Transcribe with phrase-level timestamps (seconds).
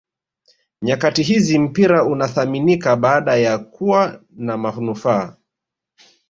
[0.81, 5.35] nyakati hizi mpira unathaminika baada ya kuwa na manufaa